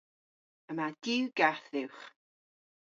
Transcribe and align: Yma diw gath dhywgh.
Yma 0.69 0.87
diw 1.03 1.25
gath 1.37 1.65
dhywgh. 1.73 2.03